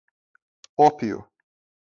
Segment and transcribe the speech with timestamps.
[0.87, 1.21] ópio